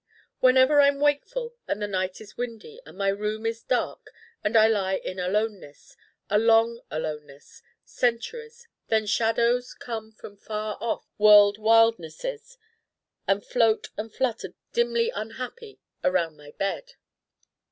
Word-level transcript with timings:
Whenever 0.39 0.81
I'm 0.81 0.99
wakeful 0.99 1.53
and 1.67 1.79
the 1.79 1.87
night 1.87 2.19
is 2.19 2.35
windy 2.35 2.81
and 2.87 2.97
my 2.97 3.09
room 3.09 3.45
is 3.45 3.61
dark 3.61 4.11
and 4.43 4.57
I 4.57 4.65
lie 4.65 4.95
in 4.95 5.19
aloneness 5.19 5.95
a 6.27 6.39
long 6.39 6.81
aloneness: 6.89 7.61
centuries 7.85 8.67
then 8.87 9.05
shadows 9.05 9.75
come 9.75 10.11
from 10.11 10.37
far 10.37 10.79
off 10.81 11.05
world 11.19 11.59
wildnesses 11.59 12.57
and 13.27 13.45
float 13.45 13.89
and 13.95 14.11
flutter 14.11 14.55
dimly 14.73 15.11
unhappy 15.11 15.79
around 16.03 16.35
my 16.35 16.49
bed. 16.49 16.93